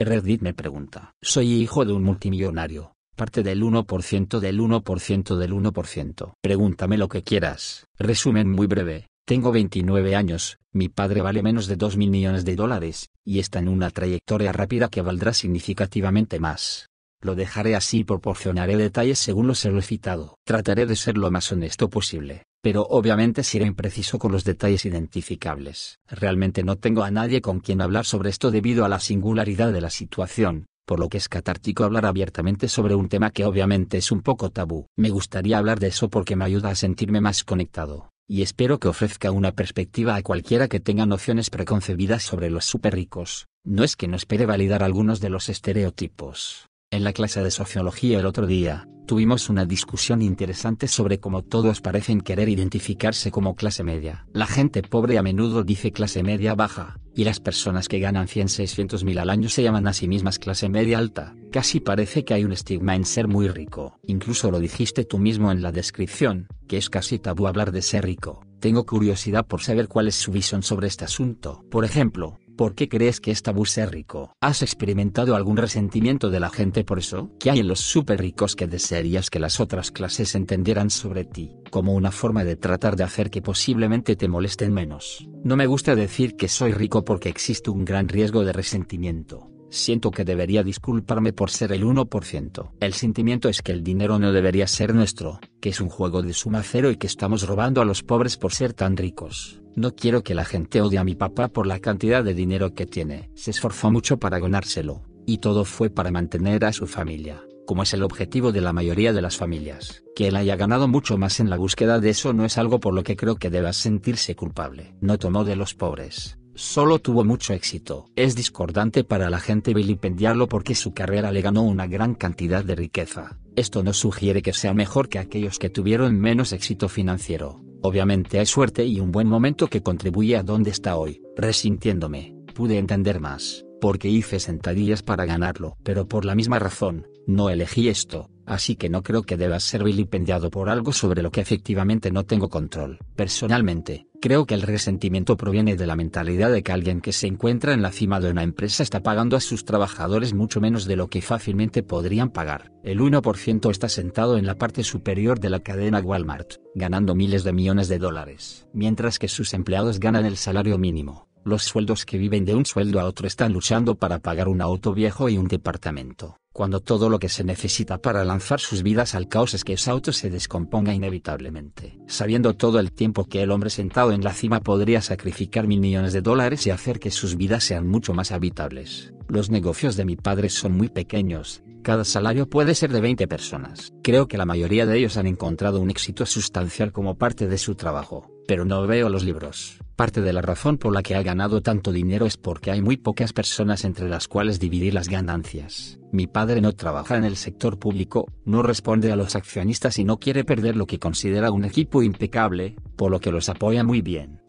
Reddit 0.00 0.42
me 0.42 0.54
pregunta. 0.54 1.14
Soy 1.22 1.52
hijo 1.52 1.84
de 1.84 1.92
un 1.92 2.02
multimillonario, 2.02 2.96
parte 3.14 3.44
del 3.44 3.62
1% 3.62 4.40
del 4.40 4.60
1% 4.60 5.36
del 5.36 5.52
1%. 5.52 6.34
Pregúntame 6.40 6.98
lo 6.98 7.08
que 7.08 7.22
quieras. 7.22 7.86
Resumen 7.96 8.50
muy 8.50 8.66
breve. 8.66 9.06
Tengo 9.24 9.52
29 9.52 10.16
años, 10.16 10.58
mi 10.72 10.88
padre 10.88 11.22
vale 11.22 11.42
menos 11.44 11.68
de 11.68 11.76
2 11.76 11.96
mil 11.96 12.10
millones 12.10 12.44
de 12.44 12.56
dólares, 12.56 13.08
y 13.24 13.38
está 13.38 13.60
en 13.60 13.68
una 13.68 13.90
trayectoria 13.90 14.52
rápida 14.52 14.88
que 14.88 15.00
valdrá 15.00 15.32
significativamente 15.32 16.40
más. 16.40 16.88
Lo 17.24 17.34
dejaré 17.34 17.74
así 17.74 18.00
y 18.00 18.04
proporcionaré 18.04 18.76
detalles 18.76 19.18
según 19.18 19.46
los 19.46 19.64
he 19.64 19.80
citado. 19.80 20.36
Trataré 20.44 20.84
de 20.84 20.94
ser 20.94 21.16
lo 21.16 21.30
más 21.30 21.50
honesto 21.50 21.88
posible, 21.88 22.42
pero 22.60 22.82
obviamente 22.82 23.42
seré 23.42 23.64
impreciso 23.64 24.18
con 24.18 24.30
los 24.30 24.44
detalles 24.44 24.84
identificables. 24.84 26.00
Realmente 26.06 26.62
no 26.64 26.76
tengo 26.76 27.02
a 27.02 27.10
nadie 27.10 27.40
con 27.40 27.60
quien 27.60 27.80
hablar 27.80 28.04
sobre 28.04 28.28
esto 28.28 28.50
debido 28.50 28.84
a 28.84 28.90
la 28.90 29.00
singularidad 29.00 29.72
de 29.72 29.80
la 29.80 29.88
situación, 29.88 30.66
por 30.84 31.00
lo 31.00 31.08
que 31.08 31.16
es 31.16 31.30
catártico 31.30 31.84
hablar 31.84 32.04
abiertamente 32.04 32.68
sobre 32.68 32.94
un 32.94 33.08
tema 33.08 33.30
que 33.30 33.46
obviamente 33.46 33.96
es 33.96 34.12
un 34.12 34.20
poco 34.20 34.50
tabú. 34.50 34.84
Me 34.94 35.08
gustaría 35.08 35.56
hablar 35.56 35.80
de 35.80 35.86
eso 35.86 36.10
porque 36.10 36.36
me 36.36 36.44
ayuda 36.44 36.68
a 36.68 36.74
sentirme 36.74 37.22
más 37.22 37.42
conectado, 37.42 38.10
y 38.28 38.42
espero 38.42 38.78
que 38.78 38.88
ofrezca 38.88 39.30
una 39.30 39.52
perspectiva 39.52 40.14
a 40.16 40.22
cualquiera 40.22 40.68
que 40.68 40.78
tenga 40.78 41.06
nociones 41.06 41.48
preconcebidas 41.48 42.22
sobre 42.22 42.50
los 42.50 42.66
super 42.66 42.92
ricos. 42.94 43.46
No 43.64 43.82
es 43.82 43.96
que 43.96 44.08
no 44.08 44.16
espere 44.16 44.44
validar 44.44 44.82
algunos 44.82 45.20
de 45.20 45.30
los 45.30 45.48
estereotipos, 45.48 46.68
en 46.90 47.04
la 47.04 47.12
clase 47.12 47.42
de 47.42 47.50
sociología 47.50 48.20
el 48.20 48.26
otro 48.26 48.46
día, 48.46 48.86
tuvimos 49.06 49.48
una 49.50 49.64
discusión 49.64 50.22
interesante 50.22 50.86
sobre 50.86 51.18
cómo 51.18 51.42
todos 51.42 51.80
parecen 51.80 52.20
querer 52.20 52.48
identificarse 52.48 53.30
como 53.30 53.56
clase 53.56 53.82
media. 53.82 54.26
La 54.32 54.46
gente 54.46 54.80
pobre 54.82 55.18
a 55.18 55.22
menudo 55.22 55.64
dice 55.64 55.92
clase 55.92 56.22
media 56.22 56.54
baja, 56.54 56.98
y 57.14 57.24
las 57.24 57.40
personas 57.40 57.88
que 57.88 57.98
ganan 57.98 58.26
100-600 58.26 59.04
mil 59.04 59.18
al 59.18 59.30
año 59.30 59.48
se 59.48 59.62
llaman 59.62 59.86
a 59.88 59.92
sí 59.92 60.08
mismas 60.08 60.38
clase 60.38 60.68
media 60.68 60.98
alta. 60.98 61.34
Casi 61.50 61.80
parece 61.80 62.24
que 62.24 62.34
hay 62.34 62.44
un 62.44 62.52
estigma 62.52 62.94
en 62.96 63.04
ser 63.04 63.28
muy 63.28 63.48
rico. 63.48 63.98
Incluso 64.06 64.50
lo 64.50 64.60
dijiste 64.60 65.04
tú 65.04 65.18
mismo 65.18 65.52
en 65.52 65.62
la 65.62 65.72
descripción, 65.72 66.46
que 66.68 66.76
es 66.76 66.90
casi 66.90 67.18
tabú 67.18 67.46
hablar 67.46 67.72
de 67.72 67.82
ser 67.82 68.04
rico. 68.04 68.44
Tengo 68.60 68.86
curiosidad 68.86 69.46
por 69.46 69.60
saber 69.60 69.88
cuál 69.88 70.08
es 70.08 70.14
su 70.14 70.32
visión 70.32 70.62
sobre 70.62 70.88
este 70.88 71.04
asunto. 71.04 71.62
Por 71.70 71.84
ejemplo, 71.84 72.38
¿Por 72.56 72.76
qué 72.76 72.88
crees 72.88 73.20
que 73.20 73.32
es 73.32 73.42
tabú 73.42 73.64
rico? 73.90 74.36
¿Has 74.40 74.62
experimentado 74.62 75.34
algún 75.34 75.56
resentimiento 75.56 76.30
de 76.30 76.38
la 76.38 76.50
gente 76.50 76.84
por 76.84 77.00
eso? 77.00 77.32
¿Qué 77.40 77.50
hay 77.50 77.58
en 77.58 77.66
los 77.66 77.80
súper 77.80 78.20
ricos 78.20 78.54
que 78.54 78.68
desearías 78.68 79.28
que 79.28 79.40
las 79.40 79.58
otras 79.58 79.90
clases 79.90 80.36
entendieran 80.36 80.90
sobre 80.90 81.24
ti, 81.24 81.56
como 81.70 81.94
una 81.94 82.12
forma 82.12 82.44
de 82.44 82.54
tratar 82.54 82.94
de 82.94 83.02
hacer 83.02 83.30
que 83.30 83.42
posiblemente 83.42 84.14
te 84.14 84.28
molesten 84.28 84.72
menos? 84.72 85.26
No 85.42 85.56
me 85.56 85.66
gusta 85.66 85.96
decir 85.96 86.36
que 86.36 86.48
soy 86.48 86.72
rico 86.72 87.04
porque 87.04 87.28
existe 87.28 87.70
un 87.70 87.84
gran 87.84 88.08
riesgo 88.08 88.44
de 88.44 88.52
resentimiento. 88.52 89.53
Siento 89.74 90.12
que 90.12 90.24
debería 90.24 90.62
disculparme 90.62 91.32
por 91.32 91.50
ser 91.50 91.72
el 91.72 91.84
1%. 91.84 92.70
El 92.78 92.92
sentimiento 92.92 93.48
es 93.48 93.60
que 93.60 93.72
el 93.72 93.82
dinero 93.82 94.20
no 94.20 94.30
debería 94.30 94.68
ser 94.68 94.94
nuestro, 94.94 95.40
que 95.60 95.70
es 95.70 95.80
un 95.80 95.88
juego 95.88 96.22
de 96.22 96.32
suma 96.32 96.62
cero 96.62 96.92
y 96.92 96.96
que 96.96 97.08
estamos 97.08 97.44
robando 97.44 97.82
a 97.82 97.84
los 97.84 98.04
pobres 98.04 98.36
por 98.36 98.52
ser 98.52 98.72
tan 98.72 98.96
ricos. 98.96 99.60
No 99.74 99.96
quiero 99.96 100.22
que 100.22 100.36
la 100.36 100.44
gente 100.44 100.80
odie 100.80 100.98
a 100.98 101.04
mi 101.04 101.16
papá 101.16 101.48
por 101.48 101.66
la 101.66 101.80
cantidad 101.80 102.22
de 102.22 102.34
dinero 102.34 102.72
que 102.72 102.86
tiene. 102.86 103.32
Se 103.34 103.50
esforzó 103.50 103.90
mucho 103.90 104.16
para 104.16 104.38
ganárselo, 104.38 105.02
y 105.26 105.38
todo 105.38 105.64
fue 105.64 105.90
para 105.90 106.12
mantener 106.12 106.64
a 106.64 106.72
su 106.72 106.86
familia, 106.86 107.42
como 107.66 107.82
es 107.82 107.92
el 107.94 108.04
objetivo 108.04 108.52
de 108.52 108.60
la 108.60 108.72
mayoría 108.72 109.12
de 109.12 109.22
las 109.22 109.36
familias. 109.36 110.04
Que 110.14 110.28
él 110.28 110.36
haya 110.36 110.54
ganado 110.54 110.86
mucho 110.86 111.18
más 111.18 111.40
en 111.40 111.50
la 111.50 111.56
búsqueda 111.56 111.98
de 111.98 112.10
eso 112.10 112.32
no 112.32 112.44
es 112.44 112.58
algo 112.58 112.78
por 112.78 112.94
lo 112.94 113.02
que 113.02 113.16
creo 113.16 113.34
que 113.34 113.50
debas 113.50 113.76
sentirse 113.76 114.36
culpable. 114.36 114.94
No 115.00 115.18
tomó 115.18 115.42
de 115.42 115.56
los 115.56 115.74
pobres 115.74 116.38
Solo 116.56 117.00
tuvo 117.00 117.24
mucho 117.24 117.52
éxito. 117.52 118.06
Es 118.14 118.36
discordante 118.36 119.02
para 119.02 119.28
la 119.28 119.40
gente 119.40 119.74
vilipendiarlo 119.74 120.48
porque 120.48 120.76
su 120.76 120.94
carrera 120.94 121.32
le 121.32 121.42
ganó 121.42 121.62
una 121.62 121.88
gran 121.88 122.14
cantidad 122.14 122.64
de 122.64 122.76
riqueza. 122.76 123.38
Esto 123.56 123.82
no 123.82 123.92
sugiere 123.92 124.40
que 124.40 124.52
sea 124.52 124.72
mejor 124.72 125.08
que 125.08 125.18
aquellos 125.18 125.58
que 125.58 125.68
tuvieron 125.68 126.16
menos 126.16 126.52
éxito 126.52 126.88
financiero. 126.88 127.60
Obviamente 127.82 128.38
hay 128.38 128.46
suerte 128.46 128.86
y 128.86 129.00
un 129.00 129.10
buen 129.10 129.26
momento 129.26 129.66
que 129.66 129.82
contribuye 129.82 130.36
a 130.36 130.44
donde 130.44 130.70
está 130.70 130.96
hoy. 130.96 131.22
Resintiéndome, 131.36 132.36
pude 132.54 132.78
entender 132.78 133.18
más, 133.18 133.64
porque 133.80 134.08
hice 134.08 134.38
sentadillas 134.38 135.02
para 135.02 135.24
ganarlo. 135.24 135.76
Pero 135.82 136.06
por 136.06 136.24
la 136.24 136.36
misma 136.36 136.60
razón, 136.60 137.08
no 137.26 137.50
elegí 137.50 137.88
esto, 137.88 138.30
así 138.46 138.76
que 138.76 138.88
no 138.88 139.02
creo 139.02 139.22
que 139.22 139.36
deba 139.36 139.58
ser 139.58 139.82
vilipendiado 139.82 140.50
por 140.50 140.70
algo 140.70 140.92
sobre 140.92 141.22
lo 141.22 141.32
que 141.32 141.40
efectivamente 141.40 142.12
no 142.12 142.24
tengo 142.24 142.48
control. 142.48 142.98
Personalmente, 143.16 144.06
creo 144.24 144.46
que 144.46 144.54
el 144.54 144.62
resentimiento 144.62 145.36
proviene 145.36 145.76
de 145.76 145.86
la 145.86 145.96
mentalidad 145.96 146.50
de 146.50 146.62
que 146.62 146.72
alguien 146.72 147.02
que 147.02 147.12
se 147.12 147.26
encuentra 147.26 147.74
en 147.74 147.82
la 147.82 147.92
cima 147.92 148.20
de 148.20 148.30
una 148.30 148.42
empresa 148.42 148.82
está 148.82 149.02
pagando 149.02 149.36
a 149.36 149.40
sus 149.40 149.66
trabajadores 149.66 150.32
mucho 150.32 150.62
menos 150.62 150.86
de 150.86 150.96
lo 150.96 151.08
que 151.08 151.20
fácilmente 151.20 151.82
podrían 151.82 152.30
pagar. 152.30 152.72
El 152.82 153.00
1% 153.00 153.70
está 153.70 153.90
sentado 153.90 154.38
en 154.38 154.46
la 154.46 154.54
parte 154.54 154.82
superior 154.82 155.40
de 155.40 155.50
la 155.50 155.60
cadena 155.60 156.00
Walmart, 156.00 156.54
ganando 156.74 157.14
miles 157.14 157.44
de 157.44 157.52
millones 157.52 157.88
de 157.88 157.98
dólares, 157.98 158.66
mientras 158.72 159.18
que 159.18 159.28
sus 159.28 159.52
empleados 159.52 160.00
ganan 160.00 160.24
el 160.24 160.38
salario 160.38 160.78
mínimo. 160.78 161.28
Los 161.44 161.62
sueldos 161.62 162.04
que 162.04 162.18
viven 162.18 162.44
de 162.44 162.54
un 162.54 162.66
sueldo 162.66 163.00
a 163.00 163.04
otro 163.04 163.26
están 163.26 163.52
luchando 163.52 163.94
para 163.96 164.18
pagar 164.18 164.48
un 164.48 164.60
auto 164.60 164.94
viejo 164.94 165.28
y 165.28 165.38
un 165.38 165.48
departamento 165.48 166.38
cuando 166.54 166.78
todo 166.78 167.08
lo 167.08 167.18
que 167.18 167.28
se 167.28 167.42
necesita 167.42 167.98
para 167.98 168.24
lanzar 168.24 168.60
sus 168.60 168.84
vidas 168.84 169.16
al 169.16 169.26
caos 169.26 169.54
es 169.54 169.64
que 169.64 169.72
ese 169.72 169.90
auto 169.90 170.12
se 170.12 170.30
descomponga 170.30 170.94
inevitablemente. 170.94 171.98
Sabiendo 172.06 172.54
todo 172.54 172.78
el 172.78 172.92
tiempo 172.92 173.24
que 173.24 173.42
el 173.42 173.50
hombre 173.50 173.70
sentado 173.70 174.12
en 174.12 174.22
la 174.22 174.32
cima 174.32 174.60
podría 174.60 175.02
sacrificar 175.02 175.66
mil 175.66 175.80
millones 175.80 176.12
de 176.12 176.22
dólares 176.22 176.64
y 176.68 176.70
hacer 176.70 177.00
que 177.00 177.10
sus 177.10 177.36
vidas 177.36 177.64
sean 177.64 177.88
mucho 177.88 178.14
más 178.14 178.30
habitables. 178.30 179.12
Los 179.26 179.50
negocios 179.50 179.96
de 179.96 180.04
mi 180.04 180.14
padre 180.14 180.48
son 180.48 180.76
muy 180.76 180.88
pequeños, 180.88 181.64
cada 181.84 182.04
salario 182.04 182.48
puede 182.48 182.74
ser 182.74 182.90
de 182.90 183.00
20 183.00 183.28
personas. 183.28 183.92
Creo 184.02 184.26
que 184.26 184.36
la 184.36 184.46
mayoría 184.46 184.86
de 184.86 184.98
ellos 184.98 185.16
han 185.16 185.28
encontrado 185.28 185.80
un 185.80 185.90
éxito 185.90 186.26
sustancial 186.26 186.90
como 186.90 187.16
parte 187.16 187.46
de 187.46 187.58
su 187.58 187.76
trabajo, 187.76 188.28
pero 188.48 188.64
no 188.64 188.84
veo 188.88 189.08
los 189.08 189.22
libros. 189.22 189.78
Parte 189.94 190.20
de 190.20 190.32
la 190.32 190.42
razón 190.42 190.78
por 190.78 190.92
la 190.92 191.04
que 191.04 191.14
ha 191.14 191.22
ganado 191.22 191.60
tanto 191.60 191.92
dinero 191.92 192.26
es 192.26 192.36
porque 192.36 192.72
hay 192.72 192.82
muy 192.82 192.96
pocas 192.96 193.32
personas 193.32 193.84
entre 193.84 194.08
las 194.08 194.26
cuales 194.26 194.58
dividir 194.58 194.94
las 194.94 195.08
ganancias. 195.08 196.00
Mi 196.10 196.26
padre 196.26 196.60
no 196.60 196.72
trabaja 196.72 197.16
en 197.16 197.24
el 197.24 197.36
sector 197.36 197.78
público, 197.78 198.26
no 198.44 198.64
responde 198.64 199.12
a 199.12 199.16
los 199.16 199.36
accionistas 199.36 199.98
y 199.98 200.04
no 200.04 200.18
quiere 200.18 200.42
perder 200.42 200.74
lo 200.74 200.86
que 200.86 200.98
considera 200.98 201.52
un 201.52 201.64
equipo 201.64 202.02
impecable, 202.02 202.74
por 202.96 203.12
lo 203.12 203.20
que 203.20 203.30
los 203.30 203.48
apoya 203.48 203.84
muy 203.84 204.00
bien. 204.00 204.40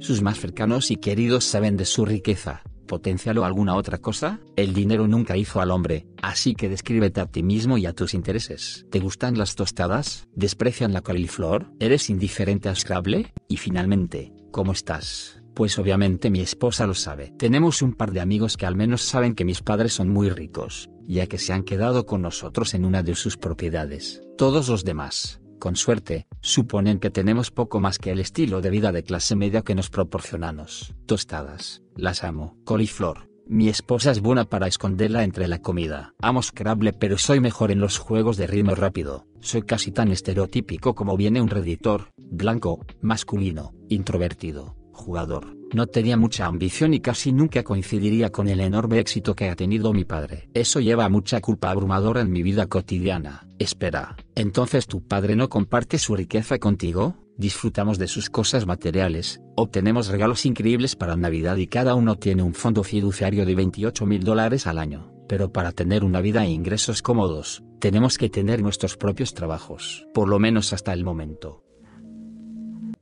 Sus 0.00 0.22
más 0.22 0.40
cercanos 0.40 0.90
y 0.90 0.96
queridos 0.96 1.44
saben 1.44 1.76
de 1.76 1.84
su 1.84 2.04
riqueza, 2.04 2.62
potencial 2.90 3.38
o 3.38 3.44
alguna 3.44 3.76
otra 3.76 3.98
cosa? 3.98 4.40
El 4.56 4.74
dinero 4.74 5.06
nunca 5.06 5.36
hizo 5.36 5.60
al 5.60 5.70
hombre, 5.70 6.08
así 6.20 6.56
que 6.56 6.68
descríbete 6.68 7.20
a 7.20 7.26
ti 7.26 7.44
mismo 7.44 7.78
y 7.78 7.86
a 7.86 7.92
tus 7.92 8.14
intereses. 8.14 8.84
¿Te 8.90 8.98
gustan 8.98 9.38
las 9.38 9.54
tostadas? 9.54 10.26
¿Desprecian 10.34 10.92
la 10.92 11.00
coliflor? 11.00 11.70
¿Eres 11.78 12.10
indiferente 12.10 12.68
a 12.68 12.74
Scrabble? 12.74 13.32
Y 13.46 13.58
finalmente, 13.58 14.32
¿cómo 14.50 14.72
estás? 14.72 15.40
Pues 15.54 15.78
obviamente 15.78 16.30
mi 16.30 16.40
esposa 16.40 16.84
lo 16.86 16.94
sabe. 16.94 17.32
Tenemos 17.38 17.80
un 17.80 17.92
par 17.92 18.10
de 18.10 18.20
amigos 18.20 18.56
que 18.56 18.66
al 18.66 18.74
menos 18.74 19.02
saben 19.02 19.36
que 19.36 19.44
mis 19.44 19.62
padres 19.62 19.92
son 19.92 20.08
muy 20.08 20.28
ricos, 20.28 20.90
ya 21.06 21.28
que 21.28 21.38
se 21.38 21.52
han 21.52 21.62
quedado 21.62 22.06
con 22.06 22.22
nosotros 22.22 22.74
en 22.74 22.84
una 22.84 23.04
de 23.04 23.14
sus 23.14 23.36
propiedades. 23.36 24.20
Todos 24.36 24.68
los 24.68 24.84
demás, 24.84 25.39
con 25.60 25.76
suerte, 25.76 26.26
suponen 26.40 26.98
que 26.98 27.10
tenemos 27.10 27.52
poco 27.52 27.78
más 27.78 27.98
que 27.98 28.10
el 28.10 28.18
estilo 28.18 28.60
de 28.60 28.70
vida 28.70 28.90
de 28.90 29.04
clase 29.04 29.36
media 29.36 29.62
que 29.62 29.76
nos 29.76 29.90
proporcionamos. 29.90 30.92
Tostadas, 31.06 31.82
las 31.94 32.24
amo. 32.24 32.56
Coliflor, 32.64 33.30
mi 33.46 33.68
esposa 33.68 34.10
es 34.10 34.20
buena 34.20 34.44
para 34.44 34.66
esconderla 34.66 35.22
entre 35.22 35.46
la 35.46 35.60
comida. 35.60 36.14
Amo 36.20 36.42
Scrabble 36.42 36.92
pero 36.92 37.18
soy 37.18 37.38
mejor 37.40 37.70
en 37.70 37.80
los 37.80 37.98
juegos 37.98 38.36
de 38.36 38.46
ritmo 38.46 38.74
rápido. 38.74 39.26
Soy 39.40 39.62
casi 39.62 39.92
tan 39.92 40.10
estereotípico 40.10 40.94
como 40.94 41.16
viene 41.16 41.40
un 41.40 41.48
reditor, 41.48 42.10
blanco, 42.16 42.84
masculino, 43.00 43.72
introvertido, 43.88 44.76
jugador. 45.00 45.56
No 45.72 45.86
tenía 45.86 46.16
mucha 46.16 46.46
ambición 46.46 46.94
y 46.94 47.00
casi 47.00 47.32
nunca 47.32 47.62
coincidiría 47.62 48.30
con 48.30 48.48
el 48.48 48.60
enorme 48.60 48.98
éxito 48.98 49.34
que 49.34 49.48
ha 49.48 49.56
tenido 49.56 49.92
mi 49.92 50.04
padre. 50.04 50.48
Eso 50.52 50.80
lleva 50.80 51.08
mucha 51.08 51.40
culpa 51.40 51.70
abrumadora 51.70 52.20
en 52.20 52.30
mi 52.30 52.42
vida 52.42 52.66
cotidiana. 52.66 53.46
Espera, 53.58 54.16
¿entonces 54.34 54.86
tu 54.86 55.02
padre 55.02 55.36
no 55.36 55.48
comparte 55.48 55.98
su 55.98 56.16
riqueza 56.16 56.58
contigo? 56.58 57.16
Disfrutamos 57.36 57.98
de 57.98 58.08
sus 58.08 58.30
cosas 58.30 58.66
materiales, 58.66 59.40
obtenemos 59.56 60.08
regalos 60.08 60.44
increíbles 60.44 60.96
para 60.96 61.16
Navidad 61.16 61.56
y 61.56 61.68
cada 61.68 61.94
uno 61.94 62.16
tiene 62.16 62.42
un 62.42 62.52
fondo 62.52 62.82
fiduciario 62.82 63.46
de 63.46 63.54
28 63.54 64.06
mil 64.06 64.24
dólares 64.24 64.66
al 64.66 64.78
año. 64.78 65.12
Pero 65.28 65.52
para 65.52 65.70
tener 65.70 66.04
una 66.04 66.20
vida 66.20 66.44
e 66.44 66.50
ingresos 66.50 67.00
cómodos, 67.00 67.62
tenemos 67.78 68.18
que 68.18 68.28
tener 68.28 68.60
nuestros 68.60 68.96
propios 68.96 69.32
trabajos. 69.34 70.06
Por 70.12 70.28
lo 70.28 70.40
menos 70.40 70.72
hasta 70.72 70.92
el 70.92 71.04
momento. 71.04 71.62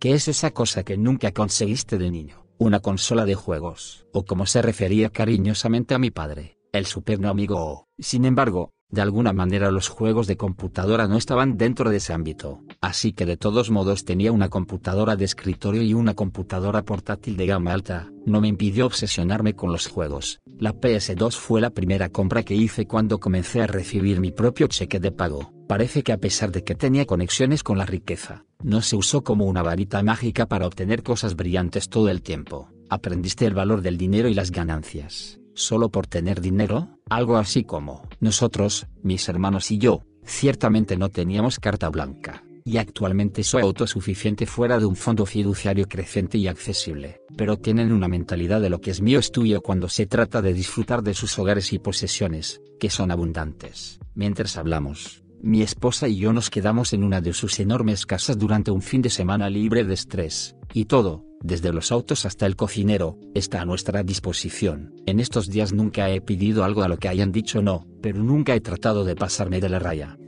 ¿Qué 0.00 0.12
es 0.12 0.28
esa 0.28 0.52
cosa 0.52 0.84
que 0.84 0.96
nunca 0.96 1.32
conseguiste 1.32 1.98
de 1.98 2.12
niño? 2.12 2.46
Una 2.56 2.78
consola 2.78 3.24
de 3.24 3.34
juegos, 3.34 4.06
o 4.12 4.24
como 4.24 4.46
se 4.46 4.62
refería 4.62 5.10
cariñosamente 5.10 5.92
a 5.92 5.98
mi 5.98 6.12
padre, 6.12 6.56
el 6.70 6.86
superno 6.86 7.28
amigo 7.28 7.56
o, 7.58 7.88
sin 7.98 8.24
embargo, 8.24 8.70
De 8.90 9.02
alguna 9.02 9.34
manera 9.34 9.70
los 9.70 9.88
juegos 9.88 10.26
de 10.26 10.38
computadora 10.38 11.08
no 11.08 11.18
estaban 11.18 11.58
dentro 11.58 11.90
de 11.90 11.98
ese 11.98 12.14
ámbito, 12.14 12.62
así 12.80 13.12
que 13.12 13.26
de 13.26 13.36
todos 13.36 13.70
modos 13.70 14.06
tenía 14.06 14.32
una 14.32 14.48
computadora 14.48 15.14
de 15.14 15.26
escritorio 15.26 15.82
y 15.82 15.92
una 15.92 16.14
computadora 16.14 16.82
portátil 16.82 17.36
de 17.36 17.46
gama 17.46 17.74
alta, 17.74 18.10
no 18.24 18.40
me 18.40 18.48
impidió 18.48 18.86
obsesionarme 18.86 19.54
con 19.54 19.72
los 19.72 19.88
juegos. 19.88 20.40
La 20.58 20.72
PS2 20.72 21.32
fue 21.32 21.60
la 21.60 21.68
primera 21.68 22.08
compra 22.08 22.42
que 22.42 22.54
hice 22.54 22.86
cuando 22.86 23.20
comencé 23.20 23.60
a 23.60 23.66
recibir 23.66 24.20
mi 24.20 24.32
propio 24.32 24.68
cheque 24.68 25.00
de 25.00 25.12
pago. 25.12 25.52
Parece 25.66 26.02
que 26.02 26.12
a 26.12 26.18
pesar 26.18 26.50
de 26.50 26.64
que 26.64 26.74
tenía 26.74 27.04
conexiones 27.04 27.62
con 27.62 27.76
la 27.76 27.84
riqueza, 27.84 28.46
no 28.62 28.80
se 28.80 28.96
usó 28.96 29.22
como 29.22 29.44
una 29.44 29.62
varita 29.62 30.02
mágica 30.02 30.46
para 30.46 30.66
obtener 30.66 31.02
cosas 31.02 31.36
brillantes 31.36 31.90
todo 31.90 32.08
el 32.08 32.22
tiempo. 32.22 32.70
Aprendiste 32.88 33.44
el 33.44 33.52
valor 33.52 33.82
del 33.82 33.98
dinero 33.98 34.30
y 34.30 34.34
las 34.34 34.50
ganancias 34.50 35.37
solo 35.58 35.90
por 35.90 36.06
tener 36.06 36.40
dinero, 36.40 36.88
algo 37.10 37.36
así 37.36 37.64
como, 37.64 38.06
nosotros, 38.20 38.86
mis 39.02 39.28
hermanos 39.28 39.70
y 39.70 39.78
yo, 39.78 40.02
ciertamente 40.24 40.96
no 40.96 41.08
teníamos 41.08 41.58
carta 41.58 41.88
blanca, 41.88 42.44
y 42.64 42.76
actualmente 42.76 43.42
soy 43.42 43.62
autosuficiente 43.62 44.46
fuera 44.46 44.78
de 44.78 44.86
un 44.86 44.94
fondo 44.94 45.26
fiduciario 45.26 45.86
creciente 45.86 46.38
y 46.38 46.48
accesible, 46.48 47.20
pero 47.36 47.56
tienen 47.56 47.92
una 47.92 48.08
mentalidad 48.08 48.60
de 48.60 48.70
lo 48.70 48.80
que 48.80 48.90
es 48.90 49.00
mío 49.00 49.18
es 49.18 49.32
tuyo 49.32 49.60
cuando 49.60 49.88
se 49.88 50.06
trata 50.06 50.42
de 50.42 50.52
disfrutar 50.52 51.02
de 51.02 51.14
sus 51.14 51.38
hogares 51.38 51.72
y 51.72 51.78
posesiones, 51.78 52.60
que 52.78 52.90
son 52.90 53.10
abundantes. 53.10 53.98
Mientras 54.14 54.56
hablamos, 54.56 55.22
mi 55.40 55.62
esposa 55.62 56.08
y 56.08 56.16
yo 56.16 56.32
nos 56.32 56.50
quedamos 56.50 56.92
en 56.92 57.04
una 57.04 57.20
de 57.20 57.32
sus 57.32 57.58
enormes 57.58 58.06
casas 58.06 58.38
durante 58.38 58.70
un 58.70 58.82
fin 58.82 59.02
de 59.02 59.10
semana 59.10 59.48
libre 59.50 59.84
de 59.84 59.94
estrés, 59.94 60.54
y 60.72 60.84
todo, 60.84 61.24
desde 61.40 61.72
los 61.72 61.92
autos 61.92 62.26
hasta 62.26 62.46
el 62.46 62.56
cocinero, 62.56 63.18
está 63.34 63.60
a 63.60 63.64
nuestra 63.64 64.02
disposición. 64.02 64.94
En 65.06 65.20
estos 65.20 65.48
días 65.48 65.72
nunca 65.72 66.10
he 66.10 66.20
pedido 66.20 66.64
algo 66.64 66.82
a 66.82 66.88
lo 66.88 66.96
que 66.96 67.08
hayan 67.08 67.32
dicho 67.32 67.62
no, 67.62 67.86
pero 68.00 68.22
nunca 68.22 68.54
he 68.54 68.60
tratado 68.60 69.04
de 69.04 69.16
pasarme 69.16 69.60
de 69.60 69.68
la 69.68 69.78
raya. 69.78 70.18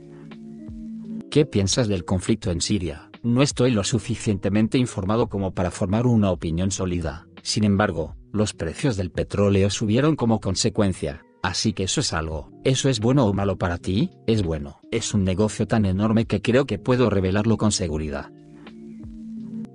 ¿Qué 1.29 1.45
piensas 1.45 1.87
del 1.87 2.05
conflicto 2.05 2.51
en 2.51 2.61
Siria? 2.61 3.09
No 3.23 3.41
estoy 3.41 3.71
lo 3.71 3.83
suficientemente 3.83 4.77
informado 4.77 5.27
como 5.27 5.53
para 5.53 5.71
formar 5.71 6.07
una 6.07 6.31
opinión 6.31 6.71
sólida. 6.71 7.27
Sin 7.43 7.63
embargo, 7.63 8.15
los 8.31 8.53
precios 8.53 8.97
del 8.97 9.11
petróleo 9.11 9.69
subieron 9.69 10.15
como 10.15 10.39
consecuencia, 10.39 11.23
Así 11.43 11.73
que 11.73 11.83
eso 11.83 12.01
es 12.01 12.13
algo. 12.13 12.51
¿Eso 12.63 12.89
es 12.89 12.99
bueno 12.99 13.25
o 13.25 13.33
malo 13.33 13.57
para 13.57 13.77
ti? 13.77 14.11
Es 14.27 14.43
bueno. 14.43 14.79
Es 14.91 15.13
un 15.13 15.23
negocio 15.23 15.67
tan 15.67 15.85
enorme 15.85 16.25
que 16.25 16.41
creo 16.41 16.65
que 16.65 16.77
puedo 16.77 17.09
revelarlo 17.09 17.57
con 17.57 17.71
seguridad. 17.71 18.31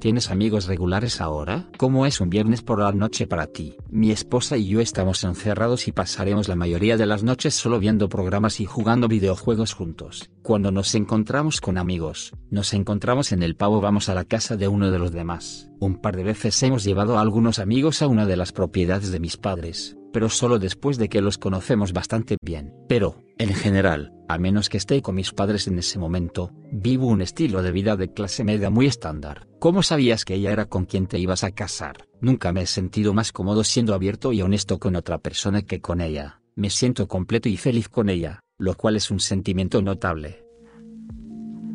¿Tienes 0.06 0.30
amigos 0.30 0.66
regulares 0.66 1.20
ahora? 1.20 1.68
¿Cómo 1.78 2.06
es 2.06 2.20
un 2.20 2.30
viernes 2.30 2.62
por 2.62 2.78
la 2.78 2.92
noche 2.92 3.26
para 3.26 3.48
ti? 3.48 3.74
Mi 3.90 4.12
esposa 4.12 4.56
y 4.56 4.68
yo 4.68 4.80
estamos 4.80 5.24
encerrados 5.24 5.88
y 5.88 5.92
pasaremos 5.92 6.46
la 6.46 6.54
mayoría 6.54 6.96
de 6.96 7.06
las 7.06 7.24
noches 7.24 7.56
solo 7.56 7.80
viendo 7.80 8.08
programas 8.08 8.60
y 8.60 8.66
jugando 8.66 9.08
videojuegos 9.08 9.74
juntos. 9.74 10.30
Cuando 10.42 10.70
nos 10.70 10.94
encontramos 10.94 11.60
con 11.60 11.76
amigos, 11.76 12.34
nos 12.50 12.72
encontramos 12.72 13.32
en 13.32 13.42
el 13.42 13.56
pavo 13.56 13.80
vamos 13.80 14.08
a 14.08 14.14
la 14.14 14.22
casa 14.22 14.56
de 14.56 14.68
uno 14.68 14.92
de 14.92 15.00
los 15.00 15.10
demás. 15.10 15.70
Un 15.80 15.96
par 15.96 16.14
de 16.14 16.22
veces 16.22 16.62
hemos 16.62 16.84
llevado 16.84 17.18
a 17.18 17.20
algunos 17.20 17.58
amigos 17.58 18.00
a 18.00 18.06
una 18.06 18.26
de 18.26 18.36
las 18.36 18.52
propiedades 18.52 19.10
de 19.10 19.18
mis 19.18 19.36
padres, 19.36 19.96
pero 20.16 20.30
solo 20.30 20.58
después 20.58 20.96
de 20.96 21.10
que 21.10 21.20
los 21.20 21.36
conocemos 21.36 21.92
bastante 21.92 22.38
bien. 22.40 22.72
Pero, 22.88 23.22
en 23.36 23.52
general, 23.52 24.14
a 24.30 24.38
menos 24.38 24.70
que 24.70 24.78
esté 24.78 25.02
con 25.02 25.14
mis 25.14 25.30
padres 25.30 25.66
en 25.66 25.78
ese 25.78 25.98
momento, 25.98 26.52
vivo 26.72 27.08
un 27.08 27.20
estilo 27.20 27.60
de 27.60 27.70
vida 27.70 27.96
de 27.96 28.10
clase 28.14 28.42
media 28.42 28.70
muy 28.70 28.86
estándar. 28.86 29.46
¿Cómo 29.58 29.82
sabías 29.82 30.24
que 30.24 30.32
ella 30.32 30.52
era 30.52 30.64
con 30.64 30.86
quien 30.86 31.06
te 31.06 31.18
ibas 31.18 31.44
a 31.44 31.50
casar? 31.50 32.08
Nunca 32.18 32.50
me 32.54 32.62
he 32.62 32.66
sentido 32.66 33.12
más 33.12 33.30
cómodo 33.30 33.62
siendo 33.62 33.92
abierto 33.92 34.32
y 34.32 34.40
honesto 34.40 34.78
con 34.78 34.96
otra 34.96 35.18
persona 35.18 35.60
que 35.60 35.82
con 35.82 36.00
ella. 36.00 36.40
Me 36.54 36.70
siento 36.70 37.08
completo 37.08 37.50
y 37.50 37.58
feliz 37.58 37.90
con 37.90 38.08
ella, 38.08 38.40
lo 38.56 38.74
cual 38.74 38.96
es 38.96 39.10
un 39.10 39.20
sentimiento 39.20 39.82
notable. 39.82 40.46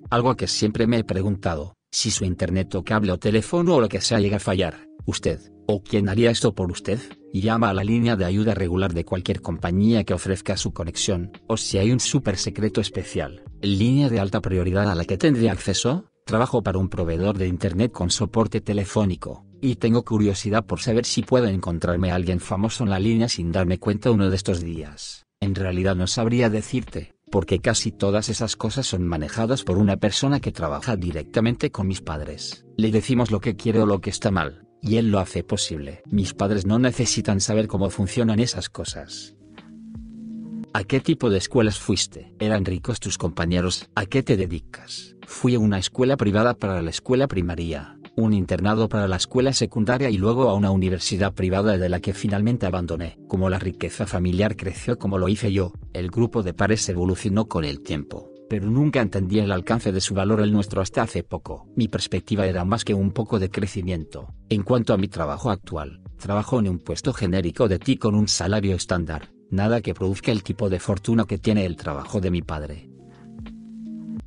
Algo 0.10 0.36
que 0.36 0.48
siempre 0.48 0.88
me 0.88 0.98
he 0.98 1.04
preguntado, 1.04 1.76
si 1.92 2.10
su 2.10 2.26
internet 2.26 2.74
o 2.74 2.84
cable 2.84 3.12
o 3.12 3.20
teléfono 3.20 3.76
o 3.76 3.82
lo 3.82 3.88
que 3.88 4.02
sea 4.02 4.20
llega 4.20 4.38
a 4.38 4.40
fallar, 4.40 4.88
usted, 5.06 5.40
o 5.68 5.82
quién 5.84 6.10
haría 6.10 6.32
esto 6.32 6.54
por 6.54 6.72
usted, 6.72 7.00
llama 7.34 7.70
a 7.70 7.74
la 7.74 7.84
línea 7.84 8.16
de 8.16 8.26
ayuda 8.26 8.54
regular 8.54 8.94
de 8.94 9.06
cualquier 9.06 9.42
compañía 9.42 10.04
que 10.04 10.14
ofrezca 10.14 10.58
su 10.58 10.74
conexión, 10.74 11.32
o 11.48 11.58
si 11.58 11.78
hay 11.78 11.92
un 11.92 12.00
super 12.00 12.38
secreto 12.38 12.82
especial, 12.82 13.44
línea 13.62 14.10
de 14.10 14.20
alta 14.20 14.42
prioridad 14.42 14.90
a 14.90 14.96
la 14.96 15.06
que 15.06 15.18
tendría 15.18 15.52
acceso, 15.52 16.06
trabajo 16.26 16.62
para 16.62 16.78
un 16.78 16.90
proveedor 16.90 17.38
de 17.38 17.48
internet 17.48 17.92
con 17.92 18.10
soporte 18.10 18.62
telefónico, 18.62 19.46
y 19.62 19.76
tengo 19.76 20.04
curiosidad 20.04 20.66
por 20.66 20.80
saber 20.80 21.06
si 21.06 21.22
puedo 21.22 21.48
encontrarme 21.48 22.12
a 22.12 22.16
alguien 22.16 22.40
famoso 22.40 22.84
en 22.84 22.90
la 22.90 23.00
línea 23.00 23.30
sin 23.30 23.52
darme 23.52 23.80
cuenta 23.80 24.12
uno 24.12 24.30
de 24.30 24.36
estos 24.36 24.62
días. 24.62 25.26
En 25.40 25.56
realidad 25.56 25.96
no 25.96 26.08
sabría 26.08 26.50
decirte, 26.50 27.16
porque 27.32 27.60
casi 27.60 27.92
todas 27.92 28.30
esas 28.30 28.56
cosas 28.56 28.86
son 28.86 29.08
manejadas 29.08 29.64
por 29.64 29.78
una 29.78 29.98
persona 29.98 30.40
que 30.40 30.52
trabaja 30.52 30.96
directamente 30.96 31.72
con 31.72 31.88
mis 31.88 32.02
padres. 32.02 32.66
Le 32.78 32.92
decimos 32.92 33.32
lo 33.32 33.40
que 33.40 33.56
quiere 33.56 33.80
o 33.80 33.86
lo 33.86 34.02
que 34.02 34.10
está 34.10 34.30
mal, 34.30 34.68
y 34.82 34.98
él 34.98 35.12
lo 35.12 35.20
hace 35.20 35.44
posible. 35.44 36.02
Mis 36.10 36.34
padres 36.34 36.66
no 36.66 36.80
necesitan 36.80 37.40
saber 37.40 37.68
cómo 37.68 37.90
funcionan 37.90 38.40
esas 38.40 38.70
cosas. 38.70 39.36
¿A 40.74 40.84
qué 40.84 41.00
tipo 41.00 41.30
de 41.30 41.38
escuelas 41.38 41.80
fuiste? 41.80 42.34
¿Eran 42.40 42.66
ricos 42.66 43.00
tus 43.00 43.18
compañeros? 43.18 43.90
¿A 43.94 44.06
qué 44.06 44.24
te 44.24 44.38
dedicas? 44.38 45.16
Fui 45.28 45.56
a 45.56 45.60
una 45.60 45.78
escuela 45.78 46.18
privada 46.18 46.54
para 46.54 46.82
la 46.82 46.90
escuela 46.90 47.28
primaria, 47.28 47.98
un 48.16 48.34
internado 48.34 48.88
para 48.88 49.08
la 49.08 49.18
escuela 49.18 49.54
secundaria 49.54 50.10
y 50.10 50.18
luego 50.18 50.50
a 50.50 50.56
una 50.56 50.72
universidad 50.72 51.34
privada 51.34 51.78
de 51.78 51.90
la 51.90 52.00
que 52.00 52.14
finalmente 52.14 52.66
abandoné. 52.66 53.18
Como 53.28 53.50
la 53.50 53.60
riqueza 53.60 54.08
familiar 54.08 54.56
creció 54.56 54.98
como 54.98 55.18
lo 55.18 55.28
hice 55.28 55.52
yo, 55.52 55.74
el 55.94 56.10
grupo 56.10 56.42
de 56.42 56.54
pares 56.54 56.88
evolucionó 56.88 57.48
con 57.48 57.66
el 57.66 57.82
tiempo 57.82 58.32
pero 58.52 58.70
nunca 58.70 59.00
entendí 59.00 59.40
el 59.40 59.50
alcance 59.50 59.94
de 59.94 60.02
su 60.02 60.14
valor 60.14 60.42
el 60.42 60.52
nuestro 60.52 60.82
hasta 60.82 61.04
hace 61.04 61.24
poco. 61.24 61.70
Mi 61.78 61.88
perspectiva 61.88 62.46
era 62.46 62.66
más 62.66 62.84
que 62.84 62.94
un 62.94 63.12
poco 63.12 63.40
de 63.40 63.50
crecimiento. 63.50 64.34
En 64.50 64.64
cuanto 64.64 64.94
a 64.94 64.98
mi 64.98 65.08
trabajo 65.08 65.52
actual, 65.52 66.02
trabajo 66.18 66.60
en 66.60 66.68
un 66.68 66.80
puesto 66.80 67.14
genérico 67.14 67.70
de 67.70 67.80
ti 67.80 67.96
con 67.96 68.14
un 68.14 68.28
salario 68.28 68.76
estándar, 68.76 69.30
nada 69.52 69.80
que 69.80 69.94
produzca 69.94 70.34
el 70.34 70.44
tipo 70.44 70.70
de 70.70 70.82
fortuna 70.82 71.24
que 71.24 71.38
tiene 71.38 71.66
el 71.66 71.78
trabajo 71.78 72.20
de 72.20 72.30
mi 72.30 72.42
padre. 72.42 72.90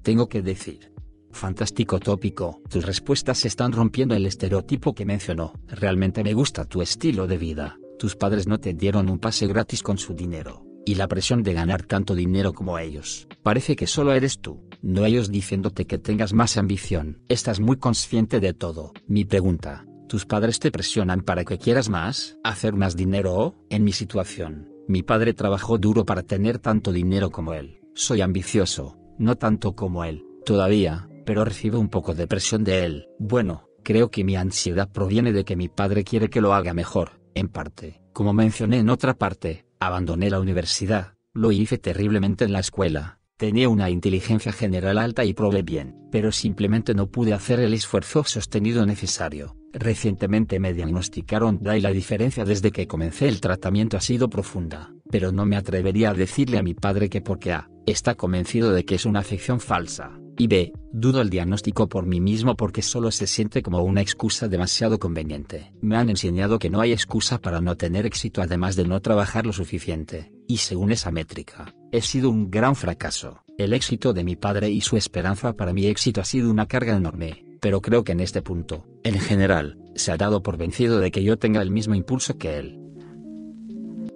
Tengo 0.00 0.26
que 0.26 0.40
decir. 0.40 0.90
Fantástico 1.30 2.00
tópico, 2.00 2.62
tus 2.70 2.82
respuestas 2.82 3.44
están 3.44 3.72
rompiendo 3.72 4.14
el 4.14 4.24
estereotipo 4.24 4.94
que 4.94 5.04
mencionó. 5.04 5.52
Realmente 5.68 6.24
me 6.24 6.32
gusta 6.32 6.64
tu 6.64 6.80
estilo 6.80 7.26
de 7.26 7.36
vida. 7.36 7.76
Tus 7.98 8.16
padres 8.16 8.46
no 8.46 8.58
te 8.58 8.72
dieron 8.72 9.10
un 9.10 9.18
pase 9.18 9.46
gratis 9.46 9.82
con 9.82 9.98
su 9.98 10.14
dinero 10.14 10.64
y 10.86 10.94
la 10.94 11.08
presión 11.08 11.42
de 11.42 11.52
ganar 11.52 11.82
tanto 11.82 12.14
dinero 12.14 12.54
como 12.54 12.78
ellos. 12.78 13.28
Parece 13.44 13.76
que 13.76 13.87
solo 13.87 14.14
eres 14.14 14.41
tú, 14.41 14.67
no 14.81 15.05
ellos 15.05 15.31
diciéndote 15.31 15.87
que 15.87 15.99
tengas 15.99 16.32
más 16.32 16.56
ambición. 16.56 17.20
Estás 17.29 17.61
muy 17.61 17.76
consciente 17.76 18.41
de 18.41 18.55
todo. 18.55 18.94
Mi 19.06 19.26
pregunta, 19.26 19.85
¿tus 20.08 20.25
padres 20.25 20.58
te 20.58 20.70
presionan 20.70 21.20
para 21.20 21.44
que 21.44 21.58
quieras 21.58 21.91
más, 21.91 22.38
hacer 22.43 22.73
más 22.73 22.96
dinero 22.96 23.35
o, 23.35 23.67
en 23.69 23.85
mi 23.85 23.93
situación, 23.93 24.73
mi 24.88 25.02
padre 25.02 25.35
trabajó 25.35 25.76
duro 25.76 26.06
para 26.06 26.23
tener 26.23 26.58
tanto 26.58 26.91
dinero 26.91 27.29
como 27.31 27.53
él. 27.53 27.82
Soy 27.94 28.22
ambicioso, 28.22 28.96
no 29.19 29.36
tanto 29.36 29.74
como 29.74 30.05
él, 30.05 30.24
todavía, 30.46 31.10
pero 31.27 31.44
recibo 31.44 31.79
un 31.79 31.91
poco 31.91 32.15
de 32.15 32.27
presión 32.27 32.65
de 32.65 32.86
él. 32.86 33.08
Bueno, 33.19 33.69
creo 33.82 34.10
que 34.10 34.24
mi 34.24 34.36
ansiedad 34.36 34.91
proviene 34.91 35.34
de 35.34 35.44
que 35.44 35.55
mi 35.55 35.69
padre 35.69 36.03
quiere 36.03 36.31
que 36.31 36.41
lo 36.41 36.55
haga 36.55 36.72
mejor, 36.72 37.20
en 37.34 37.48
parte. 37.48 38.01
Como 38.15 38.32
mencioné 38.32 38.79
en 38.79 38.89
otra 38.89 39.13
parte, 39.13 39.67
Abandoné 39.81 40.31
la 40.31 40.41
universidad, 40.41 41.13
lo 41.34 41.53
hice 41.53 41.77
terriblemente 41.77 42.46
en 42.46 42.55
la 42.55 42.60
escuela, 42.60 43.19
tenía 43.36 43.69
una 43.69 43.91
inteligencia 43.91 44.53
general 44.53 44.98
alta 44.98 45.24
y 45.24 45.34
probé 45.34 45.62
bien, 45.62 45.96
pero 46.10 46.31
simplemente 46.32 46.94
no 46.94 47.08
pude 47.10 47.32
hacer 47.32 47.60
el 47.60 47.74
esfuerzo 47.74 48.24
sostenido 48.24 48.86
necesario. 48.86 49.56
Recientemente 49.72 50.60
me 50.60 50.72
diagnosticaron 50.72 51.58
DA 51.60 51.76
y 51.76 51.81
la 51.81 51.91
diferencia 51.91 52.44
desde 52.44 52.70
que 52.70 52.86
comencé 52.86 53.26
el 53.26 53.41
tratamiento 53.41 53.96
ha 53.96 54.00
sido 54.00 54.31
profunda, 54.31 54.94
pero 55.10 55.32
no 55.32 55.46
me 55.46 55.56
atrevería 55.56 56.10
a 56.10 56.14
decirle 56.14 56.58
a 56.58 56.62
mi 56.62 56.74
padre 56.74 57.08
que 57.08 57.20
porque 57.20 57.53
A, 57.53 57.69
está 57.86 58.14
convencido 58.14 58.72
de 58.72 58.84
que 58.84 58.94
es 58.94 59.05
una 59.05 59.20
afección 59.20 59.58
falsa, 59.58 60.12
y 60.38 60.46
B, 60.46 60.72
dudo 60.93 61.20
el 61.20 61.31
diagnóstico 61.31 61.88
por 61.88 62.06
mí 62.06 62.20
mismo 62.20 62.56
porque 62.56 62.82
solo 62.82 63.10
se 63.10 63.26
siente 63.26 63.62
como 63.62 63.82
una 63.82 64.00
excusa 64.00 64.48
demasiado 64.48 64.98
conveniente. 64.98 65.72
Me 65.81 65.96
han 65.96 66.08
enseñado 66.08 66.58
que 66.58 66.70
no 66.70 66.81
hay 66.81 66.93
excusa 66.93 67.38
para 67.41 67.60
no 67.60 67.76
tener 67.76 68.06
éxito 68.06 68.43
además 68.43 68.76
de 68.76 68.86
no 68.86 69.00
trabajar 69.00 69.44
lo 69.44 69.53
suficiente, 69.53 70.32
y 70.46 70.58
según 70.58 70.93
esa 70.93 71.10
métrica, 71.10 71.74
he 71.94 72.03
sido 72.03 72.29
un 72.29 72.51
gran 72.51 72.74
fracaso. 72.74 73.44
El 73.56 73.72
éxito 73.72 74.13
de 74.13 74.24
mi 74.24 74.34
padre 74.34 74.69
y 74.69 74.81
su 74.81 74.96
esperanza 74.96 75.53
para 75.53 75.72
mi 75.72 75.86
éxito 75.86 76.20
ha 76.20 76.24
sido 76.24 76.51
una 76.51 76.67
carga 76.67 76.96
enorme, 76.96 77.44
pero 77.60 77.81
creo 77.81 78.03
que 78.03 78.10
en 78.10 78.19
este 78.19 78.43
punto, 78.43 78.84
en 79.05 79.20
general, 79.20 79.79
se 79.94 80.10
ha 80.10 80.17
dado 80.17 80.43
por 80.43 80.56
vencido 80.56 80.98
de 80.98 81.13
que 81.13 81.22
yo 81.22 81.39
tenga 81.39 81.63
el 81.63 81.70
mismo 81.70 81.94
impulso 81.94 82.36
que 82.36 82.58
él. 82.58 82.81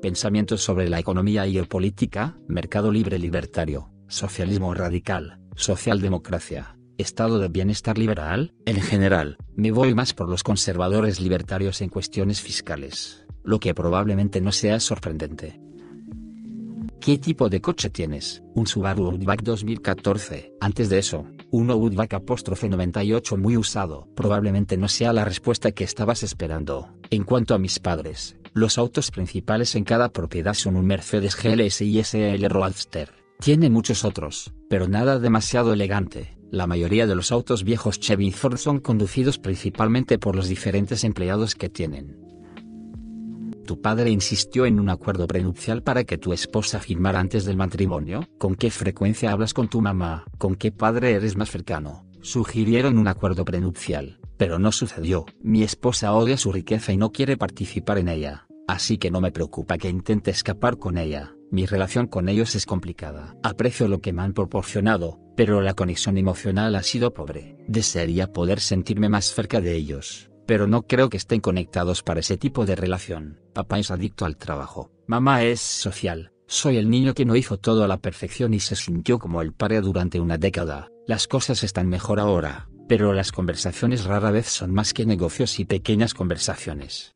Pensamientos 0.03 0.61
sobre 0.61 0.89
la 0.89 0.99
economía 0.99 1.47
y 1.47 1.53
geopolítica, 1.53 2.37
mercado 2.49 2.91
libre 2.91 3.17
libertario, 3.21 3.93
socialismo 4.09 4.75
radical, 4.75 5.39
socialdemocracia, 5.55 6.77
estado 6.97 7.39
de 7.39 7.47
bienestar 7.47 7.97
liberal, 7.97 8.55
en 8.67 8.81
general, 8.81 9.39
me 9.55 9.71
voy 9.71 9.95
más 9.95 10.15
por 10.15 10.29
los 10.29 10.43
conservadores 10.43 11.21
libertarios 11.21 11.81
en 11.81 11.91
cuestiones 11.91 12.41
fiscales, 12.41 13.25
lo 13.45 13.61
que 13.61 13.73
probablemente 13.73 14.41
no 14.41 14.51
sea 14.51 14.81
sorprendente. 14.81 15.61
¿Qué 17.09 17.17
tipo 17.17 17.49
de 17.49 17.63
coche 17.63 17.89
tienes? 17.89 18.43
Un 18.55 18.67
Subaru 18.67 19.07
Outback 19.07 19.43
2014. 19.43 20.53
Antes 20.61 20.91
de 20.91 20.99
eso, 20.99 21.25
un 21.51 21.71
Outback 21.71 22.13
apóstrofe 22.13 22.69
98 22.69 23.39
muy 23.39 23.57
usado. 23.57 24.07
Probablemente 24.15 24.77
no 24.77 24.89
sea 24.89 25.15
la 25.15 25.25
respuesta 25.25 25.73
que 25.73 25.85
estabas 25.85 26.23
esperando. 26.23 26.93
En 27.09 27.25
cuanto 27.25 27.55
a 27.55 27.59
mis 27.59 27.79
padres, 27.79 28.37
los 28.53 28.77
autos 28.77 29.11
principales 29.11 29.75
en 29.75 29.85
cada 29.85 30.11
propiedad 30.11 30.53
son 30.53 30.77
un 30.77 30.85
Mercedes 30.85 31.35
GLS 31.35 31.81
y 31.81 31.99
SL 31.99 32.45
Roadster. 32.47 33.15
Tiene 33.41 33.71
muchos 33.71 34.05
otros, 34.05 34.53
pero 34.69 34.87
nada 34.87 35.19
demasiado 35.19 35.73
elegante. 35.73 36.37
La 36.51 36.67
mayoría 36.67 37.07
de 37.07 37.15
los 37.15 37.33
autos 37.33 37.65
viejos 37.65 38.01
Chevy 38.01 38.33
Ford 38.33 38.59
son 38.59 38.81
conducidos 38.81 39.39
principalmente 39.39 40.19
por 40.19 40.37
los 40.37 40.47
diferentes 40.47 41.05
empleados 41.05 41.55
que 41.55 41.71
tienen. 41.71 42.28
¿Tu 43.69 43.83
padre 43.83 44.09
insistió 44.09 44.65
en 44.65 44.81
un 44.81 44.89
acuerdo 44.89 45.27
prenupcial 45.27 45.83
para 45.83 46.05
que 46.05 46.17
tu 46.17 46.33
esposa 46.33 46.81
firmara 46.81 47.21
antes 47.21 47.45
del 47.45 47.59
matrimonio? 47.59 48.27
¿Con 48.39 48.55
qué 48.55 48.71
frecuencia 48.71 49.31
hablas 49.31 49.53
con 49.53 49.69
tu 49.69 49.83
mamá? 49.83 50.25
¿Con 50.39 50.55
qué 50.55 50.73
padre 50.73 51.13
eres 51.13 51.37
más 51.37 51.51
cercano? 51.51 52.07
Sugirieron 52.23 52.97
un 52.97 53.09
acuerdo 53.09 53.45
prenupcial, 53.45 54.21
pero 54.39 54.59
no 54.59 54.73
sucedió. 54.73 55.27
Mi 55.43 55.65
esposa 55.65 56.15
odia 56.15 56.39
su 56.39 56.51
riqueza 56.51 56.95
y 56.95 56.97
no 56.97 57.13
quiere 57.13 57.37
participar 57.37 57.99
en 57.99 58.09
ella, 58.09 58.47
así 58.67 58.97
que 58.97 59.11
no 59.11 59.21
me 59.21 59.33
preocupa 59.33 59.77
que 59.77 59.91
intente 59.91 60.31
escapar 60.31 60.79
con 60.79 60.97
ella. 60.97 61.35
Mi 61.51 61.67
relación 61.67 62.07
con 62.07 62.31
ellos 62.31 62.55
es 62.55 62.65
complicada. 62.65 63.37
Aprecio 63.43 63.87
lo 63.87 64.01
que 64.01 64.15
me 64.15 64.23
han 64.23 64.33
proporcionado, 64.33 65.21
pero 65.37 65.61
la 65.61 65.75
conexión 65.75 66.17
emocional 66.17 66.75
ha 66.75 66.83
sido 66.83 67.13
pobre. 67.13 67.59
Desearía 67.69 68.33
poder 68.33 68.61
sentirme 68.61 69.11
más 69.11 69.27
cerca 69.27 69.61
de 69.61 69.75
ellos 69.75 70.31
pero 70.49 70.67
no 70.67 70.87
creo 70.87 71.11
que 71.11 71.19
estén 71.19 71.43
conectados 71.43 72.03
para 72.03 72.21
ese 72.21 72.39
tipo 72.39 72.65
de 72.65 72.75
relación. 72.75 73.39
Papá 73.53 73.81
es 73.81 73.91
adicto 73.91 74.25
al 74.25 74.39
trabajo. 74.39 74.91
Mamá 75.07 75.43
es 75.43 75.61
social. 75.61 76.33
Soy 76.47 76.79
el 76.79 76.89
niño 76.89 77.13
que 77.13 77.27
no 77.27 77.37
hizo 77.37 77.59
todo 77.59 77.85
a 77.85 77.87
la 77.87 77.99
perfección 77.99 78.55
y 78.55 78.61
se 78.61 78.75
sintió 78.75 79.19
como 79.19 79.43
el 79.43 79.53
padre 79.53 79.83
durante 79.83 80.21
una 80.21 80.39
década. 80.39 80.89
Las 81.07 81.29
cosas 81.29 81.63
están 81.65 81.91
mejor 81.91 82.19
ahora, 82.19 82.71
pero 82.89 83.13
las 83.13 83.31
conversaciones 83.31 84.07
rara 84.07 84.31
vez 84.31 84.47
son 84.47 84.73
más 84.73 84.95
que 84.95 85.05
negocios 85.05 85.61
y 85.61 85.67
pequeñas 85.67 86.15
conversaciones. 86.15 87.15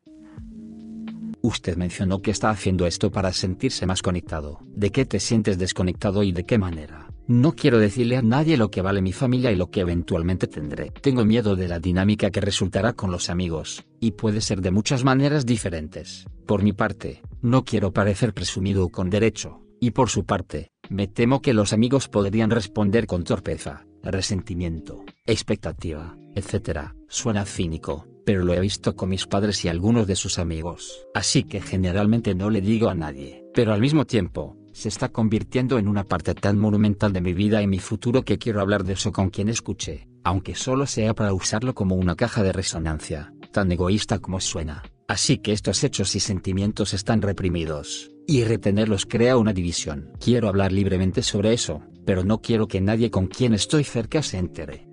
Usted 1.41 1.75
mencionó 1.75 2.21
que 2.21 2.29
está 2.29 2.51
haciendo 2.51 2.85
esto 2.85 3.11
para 3.11 3.33
sentirse 3.33 3.87
más 3.87 4.03
conectado. 4.03 4.59
¿De 4.67 4.91
qué 4.91 5.05
te 5.05 5.19
sientes 5.19 5.57
desconectado 5.57 6.21
y 6.21 6.33
de 6.33 6.45
qué 6.45 6.59
manera? 6.59 7.02
No 7.25 7.53
quiero 7.53 7.79
decirle 7.79 8.17
a 8.17 8.21
nadie 8.21 8.57
lo 8.57 8.69
que 8.69 8.81
vale 8.81 9.01
mi 9.01 9.13
familia 9.13 9.51
y 9.51 9.55
lo 9.55 9.71
que 9.71 9.79
eventualmente 9.79 10.47
tendré. 10.47 10.91
Tengo 11.01 11.23
miedo 11.23 11.55
de 11.55 11.69
la 11.69 11.79
dinámica 11.79 12.31
que 12.31 12.41
resultará 12.41 12.93
con 12.93 13.11
los 13.11 13.29
amigos, 13.29 13.85
y 14.01 14.11
puede 14.11 14.41
ser 14.41 14.61
de 14.61 14.71
muchas 14.71 15.05
maneras 15.05 15.45
diferentes. 15.45 16.25
Por 16.45 16.63
mi 16.63 16.73
parte, 16.73 17.21
no 17.41 17.63
quiero 17.63 17.93
parecer 17.93 18.33
presumido 18.33 18.89
con 18.89 19.09
derecho, 19.09 19.61
y 19.79 19.91
por 19.91 20.09
su 20.09 20.25
parte, 20.25 20.71
me 20.89 21.07
temo 21.07 21.41
que 21.41 21.53
los 21.53 21.71
amigos 21.71 22.09
podrían 22.09 22.49
responder 22.49 23.07
con 23.07 23.23
torpeza, 23.23 23.85
resentimiento, 24.03 25.05
expectativa, 25.25 26.17
etc. 26.35 26.91
Suena 27.07 27.45
cínico, 27.45 28.05
pero 28.25 28.43
lo 28.43 28.53
he 28.53 28.59
visto 28.59 28.95
con 28.95 29.09
mis 29.09 29.27
padres 29.27 29.63
y 29.63 29.69
algunos 29.69 30.07
de 30.07 30.15
sus 30.15 30.39
amigos. 30.39 31.05
Así 31.13 31.43
que 31.43 31.61
generalmente 31.61 32.35
no 32.35 32.49
le 32.49 32.61
digo 32.61 32.89
a 32.89 32.95
nadie. 32.95 33.45
Pero 33.53 33.73
al 33.73 33.81
mismo 33.81 34.05
tiempo, 34.05 34.57
se 34.73 34.89
está 34.89 35.09
convirtiendo 35.09 35.77
en 35.77 35.87
una 35.87 36.03
parte 36.03 36.33
tan 36.33 36.59
monumental 36.59 37.13
de 37.13 37.21
mi 37.21 37.33
vida 37.33 37.61
y 37.61 37.67
mi 37.67 37.79
futuro 37.79 38.23
que 38.23 38.37
quiero 38.37 38.59
hablar 38.59 38.83
de 38.83 38.93
eso 38.93 39.11
con 39.11 39.29
quien 39.29 39.47
escuche, 39.47 40.09
aunque 40.23 40.55
solo 40.55 40.87
sea 40.87 41.13
para 41.13 41.33
usarlo 41.33 41.73
como 41.73 41.95
una 41.95 42.15
caja 42.15 42.43
de 42.43 42.51
resonancia, 42.51 43.33
tan 43.51 43.71
egoísta 43.71 44.19
como 44.19 44.41
suena. 44.41 44.83
Así 45.07 45.37
que 45.37 45.53
estos 45.53 45.83
hechos 45.83 46.15
y 46.15 46.19
sentimientos 46.19 46.93
están 46.93 47.21
reprimidos, 47.21 48.11
y 48.27 48.43
retenerlos 48.43 49.05
crea 49.05 49.37
una 49.37 49.53
división. 49.53 50.11
Quiero 50.19 50.47
hablar 50.47 50.71
libremente 50.71 51.21
sobre 51.21 51.53
eso, 51.53 51.83
pero 52.05 52.23
no 52.23 52.41
quiero 52.41 52.67
que 52.67 52.81
nadie 52.81 53.11
con 53.11 53.27
quien 53.27 53.53
estoy 53.53 53.83
cerca 53.83 54.23
se 54.23 54.37
entere. 54.37 54.87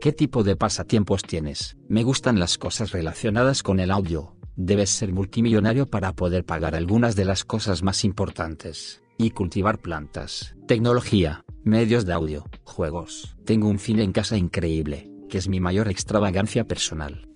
¿Qué 0.00 0.12
tipo 0.12 0.42
de 0.42 0.56
pasatiempos 0.56 1.22
tienes? 1.22 1.76
Me 1.88 2.02
gustan 2.02 2.40
las 2.40 2.58
cosas 2.58 2.90
relacionadas 2.90 3.62
con 3.62 3.78
el 3.78 3.92
audio, 3.92 4.34
Debes 4.56 4.90
ser 4.90 5.12
multimillonario 5.12 5.88
para 5.88 6.12
poder 6.12 6.44
pagar 6.44 6.74
algunas 6.74 7.16
de 7.16 7.24
las 7.24 7.44
cosas 7.44 7.82
más 7.82 8.04
importantes, 8.04 9.02
y 9.18 9.30
cultivar 9.30 9.78
plantas, 9.78 10.54
tecnología, 10.66 11.44
medios 11.64 12.04
de 12.06 12.12
audio, 12.12 12.44
juegos. 12.64 13.36
Tengo 13.44 13.68
un 13.68 13.78
cine 13.78 14.02
en 14.02 14.12
casa 14.12 14.36
increíble, 14.36 15.10
que 15.28 15.38
es 15.38 15.48
mi 15.48 15.60
mayor 15.60 15.88
extravagancia 15.88 16.64
personal. 16.64 17.28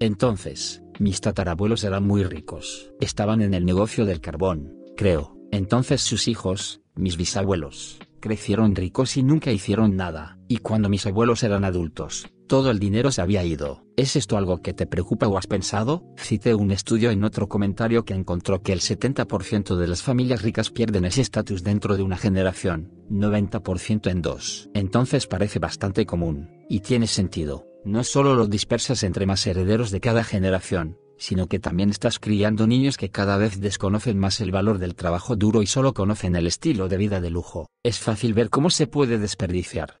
Entonces, 0.00 0.82
mis 0.98 1.20
tatarabuelos 1.20 1.84
eran 1.84 2.06
muy 2.06 2.24
ricos. 2.24 2.92
Estaban 3.00 3.40
en 3.40 3.54
el 3.54 3.64
negocio 3.64 4.04
del 4.04 4.20
carbón, 4.20 4.74
creo. 4.96 5.36
Entonces 5.50 6.02
sus 6.02 6.28
hijos, 6.28 6.82
mis 6.94 7.16
bisabuelos, 7.16 7.98
crecieron 8.20 8.74
ricos 8.74 9.16
y 9.16 9.22
nunca 9.22 9.52
hicieron 9.52 9.96
nada. 9.96 10.38
Y 10.48 10.58
cuando 10.58 10.88
mis 10.88 11.06
abuelos 11.06 11.42
eran 11.42 11.64
adultos, 11.64 12.28
todo 12.48 12.72
el 12.72 12.80
dinero 12.80 13.12
se 13.12 13.22
había 13.22 13.44
ido. 13.44 13.84
¿Es 13.96 14.16
esto 14.16 14.36
algo 14.36 14.62
que 14.62 14.74
te 14.74 14.86
preocupa 14.86 15.28
o 15.28 15.38
has 15.38 15.46
pensado? 15.46 16.02
Cité 16.16 16.54
un 16.54 16.72
estudio 16.72 17.10
en 17.12 17.22
otro 17.22 17.48
comentario 17.48 18.04
que 18.04 18.14
encontró 18.14 18.62
que 18.62 18.72
el 18.72 18.80
70% 18.80 19.76
de 19.76 19.86
las 19.86 20.02
familias 20.02 20.42
ricas 20.42 20.70
pierden 20.70 21.04
ese 21.04 21.20
estatus 21.20 21.62
dentro 21.62 21.96
de 21.96 22.02
una 22.02 22.16
generación, 22.16 22.90
90% 23.10 24.10
en 24.10 24.22
dos. 24.22 24.68
Entonces 24.74 25.26
parece 25.26 25.60
bastante 25.60 26.06
común, 26.06 26.50
y 26.68 26.80
tiene 26.80 27.06
sentido. 27.06 27.66
No 27.84 28.02
solo 28.02 28.34
lo 28.34 28.46
dispersas 28.46 29.04
entre 29.04 29.26
más 29.26 29.46
herederos 29.46 29.90
de 29.90 30.00
cada 30.00 30.24
generación, 30.24 30.98
sino 31.18 31.46
que 31.46 31.58
también 31.58 31.90
estás 31.90 32.18
criando 32.18 32.66
niños 32.66 32.96
que 32.96 33.10
cada 33.10 33.36
vez 33.36 33.60
desconocen 33.60 34.18
más 34.18 34.40
el 34.40 34.50
valor 34.50 34.78
del 34.78 34.94
trabajo 34.94 35.36
duro 35.36 35.62
y 35.62 35.66
solo 35.66 35.92
conocen 35.92 36.34
el 36.34 36.46
estilo 36.46 36.88
de 36.88 36.96
vida 36.96 37.20
de 37.20 37.30
lujo. 37.30 37.68
Es 37.82 37.98
fácil 37.98 38.34
ver 38.34 38.50
cómo 38.50 38.70
se 38.70 38.86
puede 38.86 39.18
desperdiciar. 39.18 40.00